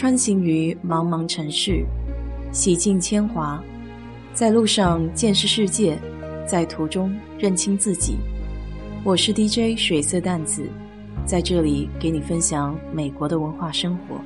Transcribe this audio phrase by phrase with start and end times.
[0.00, 1.84] 穿行于茫茫城市，
[2.54, 3.62] 洗尽铅华，
[4.32, 5.98] 在路上见识世界，
[6.48, 8.16] 在途中认清自己。
[9.04, 10.66] 我是 DJ 水色淡子，
[11.26, 14.16] 在这里给你分享美国的文化生活。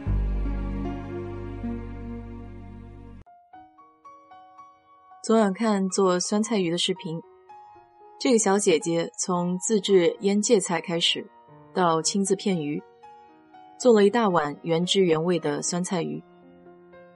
[5.24, 7.20] 昨晚看做酸菜鱼的视频，
[8.20, 11.26] 这个小姐姐从自制腌芥菜开始，
[11.74, 12.80] 到亲自片鱼，
[13.84, 16.24] 做了一大碗原汁原味的酸菜鱼。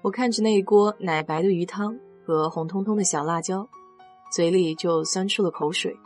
[0.02, 3.66] 我看着那一锅奶白的鱼汤和红彤彤的小辣椒，
[4.30, 5.96] 嘴里就酸出了口水。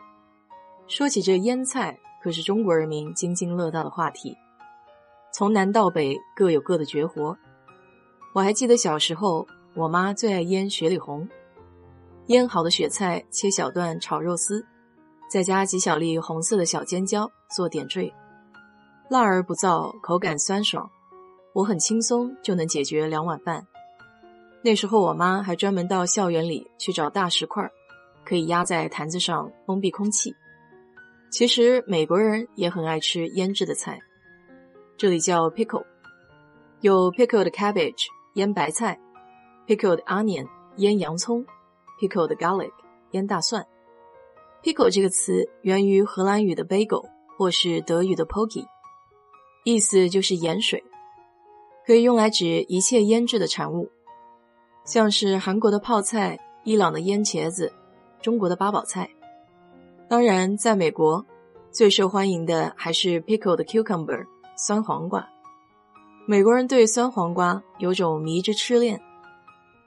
[0.87, 4.37] 说起这腌菜，可是中国人民津津乐道的话题。
[5.33, 7.37] 从南到北各有各的绝活。
[8.33, 9.45] 我还记得小时候，
[9.75, 11.29] 我妈最爱腌雪里红。
[12.27, 14.65] 腌好的雪菜切小段炒肉丝，
[15.29, 18.15] 再加几小粒红色的小尖椒做点缀，
[19.13, 20.91] 辣而不燥，口感酸爽。
[21.53, 23.67] 我很轻松就能解决两碗饭。
[24.63, 27.71] 那时候我妈还专门到校园里去找大石块，
[28.25, 30.35] 可以压在坛子上封闭空气。
[31.31, 34.01] 其实美国人也很爱吃腌制的菜，
[34.97, 35.85] 这里叫 pickle，
[36.81, 38.99] 有 pickled cabbage 腌白菜
[39.67, 41.45] ，pickled onion 腌洋葱
[42.01, 42.73] ，pickled garlic
[43.11, 43.67] 腌大蒜。
[44.63, 47.05] pickle 这个词源于荷兰语的 bagel
[47.37, 48.65] 或是德语的 poke，
[49.65, 50.83] 意思就是盐水，
[51.87, 53.89] 可以用来指一切腌制的产物，
[54.85, 57.73] 像是韩国的泡菜、伊朗的腌茄子、
[58.21, 59.09] 中国的八宝菜。
[60.09, 61.25] 当然，在美国，
[61.71, 64.27] 最受欢迎的还是 pickled cucumber
[64.57, 65.29] 酸黄瓜。
[66.27, 69.01] 美国人对酸黄瓜有种迷之痴恋，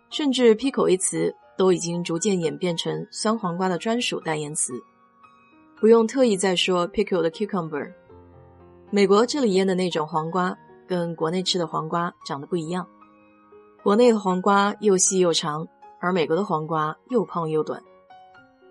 [0.10, 4.74] 甚至 pickle 一词都已经逐渐演变成酸黄瓜的专属代言词。
[5.82, 7.92] 不用特意再说 pickled cucumber。
[8.96, 10.58] 美国这里腌的那种黄瓜
[10.88, 12.88] 跟国内吃的黄瓜长得不一样，
[13.84, 15.68] 国内的黄瓜又细又长，
[16.00, 17.84] 而美国的黄瓜又胖又短。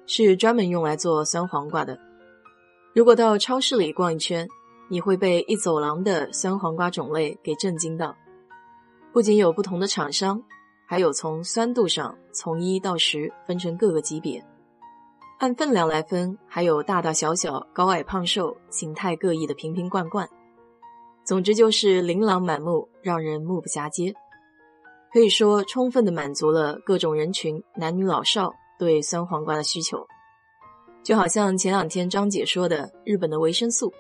[0.06, 1.98] 是专门用来做酸黄瓜的。
[2.94, 4.48] 如果到超市里逛一圈，
[4.88, 8.16] 你会被一走廊的酸黄瓜种类给震惊到。
[9.12, 10.42] 不仅有不同的厂商，
[10.86, 14.42] 还有从酸度上从一到十分成各个级别，
[15.38, 20.28] 按分量来分，还有大大小小、高矮胖瘦、形态各异的瓶瓶罐罐。
[21.24, 24.14] 总之就是琳琅满目，让人目不暇接。
[25.12, 28.52] 可以说，充分的满足了各种人群，男女老少。
[28.76, 30.04] 对酸黄瓜的需求，
[31.04, 33.94] 就好像前两天张姐说的，日本的维生素，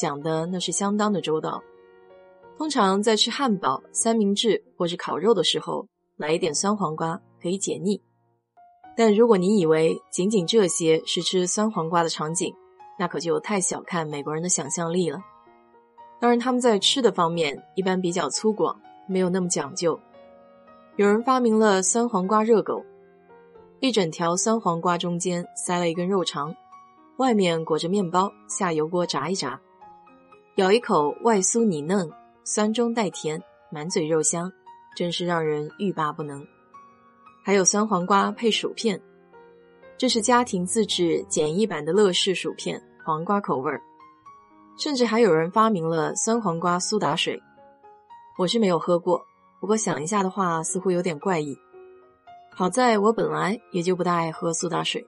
[0.00, 1.62] 想的那是相当的周到。
[2.56, 5.86] 通常在吃汉堡、三明治或是烤肉的时候，
[6.16, 8.00] 来一点酸黄瓜可以解腻。
[8.96, 12.54] 但如果你以为仅仅这些是吃酸黄瓜的场景，
[12.98, 15.18] 那可就太小看美国人的想象力了。
[16.20, 19.98] 当然，他们在吃的方面一般比较粗犷，没有那么讲究。
[20.96, 22.84] 有人发明了酸黄瓜热狗。
[23.80, 26.54] 一整条酸黄瓜中间塞了一根肉肠，
[27.18, 29.60] 外面裹着面包，下油锅炸一炸，
[30.54, 32.08] 咬一口外酥里嫩，
[32.44, 34.50] 酸中带甜，满嘴肉香，
[34.96, 36.46] 真是让人欲罢不能。
[37.46, 38.98] 还有酸黄瓜配薯片，
[39.98, 43.82] 这是家庭自制简易版的乐事薯片，黄瓜口味儿。
[44.78, 47.38] 甚至还有人发明了酸黄瓜苏打水，
[48.38, 49.22] 我是没有喝过，
[49.60, 51.54] 不过想一下的话，似乎有点怪异。
[52.50, 55.06] 好在我本来也就不大爱喝苏打水。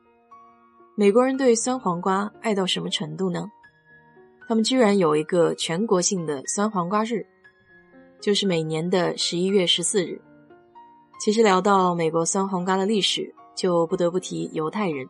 [0.95, 3.51] 美国人对酸黄瓜爱到什么程度呢？
[4.47, 7.27] 他们居然有一个全国性的酸黄瓜日，
[8.21, 10.21] 就是每年的十一月十四日。
[11.19, 15.09] 其实聊到美国酸黄瓜的历史，就不得不提犹太人。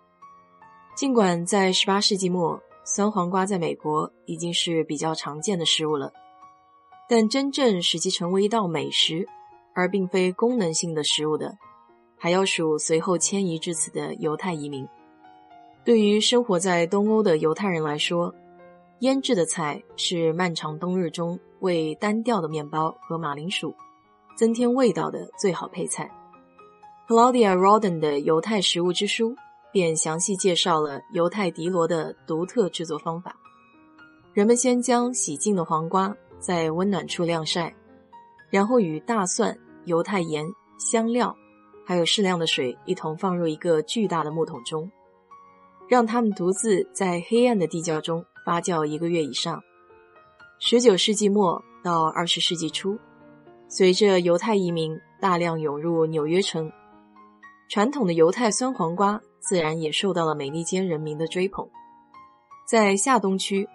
[0.94, 6.12] 尽管在十八世纪末，酸黄瓜在美国已经是比较常见的食物了，
[7.08, 9.26] 但真正使其成为一道美食，
[9.74, 11.58] 而并非功能性的食物的。
[12.18, 14.88] 还要数随后迁移至此的犹太移民。
[15.84, 18.34] 对于生活在东欧的犹太人来说，
[19.00, 23.74] 腌制的菜是漫长冬日中为单调的面包和马铃薯
[24.36, 26.08] 增添味道的最好配菜。
[27.08, 29.30] Claudia Roden 的《犹太食物之书》
[29.72, 33.34] 便详细介绍了犹太迪罗的独特制作方法。
[34.32, 37.74] 人们先将洗净的黄瓜在温暖处晾晒，
[38.50, 40.44] 然后与大蒜、犹太盐、
[40.78, 41.34] 香料。
[41.88, 44.90] 还有适量的水一同放入一个巨大的木桶中，
[45.88, 49.62] 让它们独自在黑暗的地窖中发酵一个月以上。
[50.58, 52.98] 十九世纪末到二十世纪初，
[53.68, 56.70] 随着犹太移民大量涌入纽约城，
[57.68, 61.68] 传统的犹太酸黄瓜自然也受到了美利坚人民的追捧。
[62.68, 63.68] 在下东区，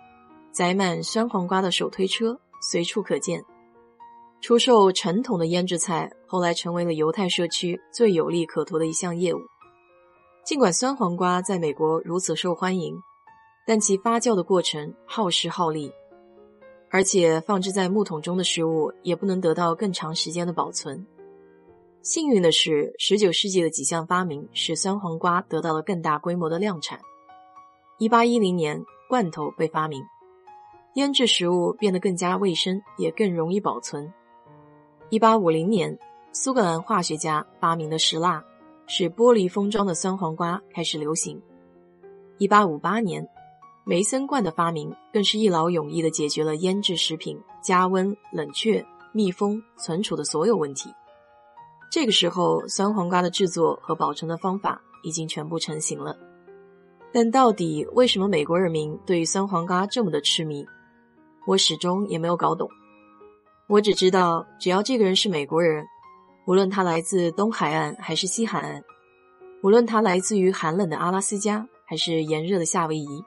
[0.51, 3.43] 载满酸黄瓜的手推车随处可见。
[4.39, 9.39] 出售传统的腌制菜，后来成为了犹太社区最有利可图的一项业务。
[10.43, 12.95] 尽管酸黄瓜在美国如此受欢迎，
[13.67, 15.91] 但其发酵的过程耗时耗力，
[16.91, 21.07] 而且放置在木桶中的食物也不能得到更长时间的保存。
[22.01, 26.99] 幸运的是，19世纪的几项发明使酸黄瓜得到了更大规模的量产。
[27.99, 30.03] 1810年，罐头被发明，
[30.95, 34.11] 腌制食物变得更加卫生，也更容易保存。
[35.11, 35.99] 1850年，
[36.33, 38.43] 苏格兰化学家发明的石蜡，
[38.87, 41.41] 使玻璃封装的酸黄瓜开始流行。
[42.39, 43.29] 1858年，
[43.83, 50.93] 梅森罐的发明更是一劳永逸地解决了腌制食品加温、冷却、密封、存储的所有问题。
[51.89, 56.15] 这个时候，酸黄瓜的制作和保存的方法已经全部成型了。
[57.11, 60.65] 但到底为什么美国人民对于酸黄瓜这么的痴迷，
[61.45, 62.69] 我始终也没有搞懂。
[63.67, 65.85] 我只知道，只要这个人是美国人，
[66.45, 68.83] 无论他来自东海岸还是西海岸，
[69.63, 73.23] 无论他来自于寒冷的阿拉斯加还是炎热的夏威夷，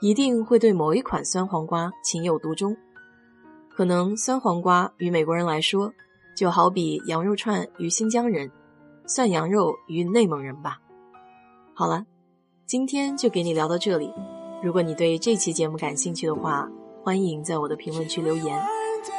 [0.00, 2.76] 一定会对某一款酸黄瓜情有独钟。
[3.68, 5.92] 可能酸黄瓜与美国人来说，
[6.36, 8.50] 就好比羊肉串与新疆人，
[9.06, 10.78] 涮羊肉与内蒙人吧。
[11.74, 12.04] 好了，
[12.66, 14.12] 今天就给你聊到这里。
[14.62, 16.68] 如果你对这期节目感兴趣的话，
[17.02, 18.62] 欢迎在我的评论区留言，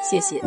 [0.03, 0.39] 谢谢。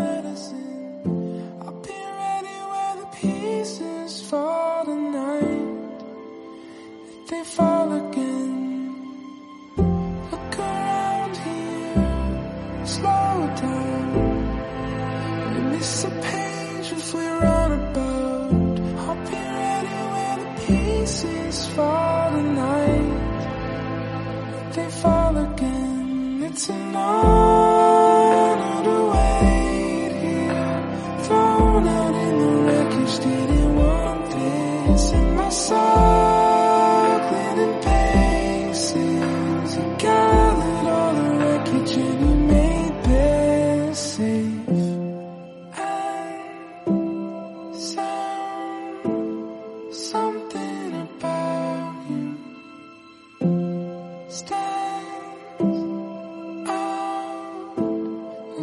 [21.15, 22.94] Pieces for the night.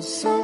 [0.01, 0.40] so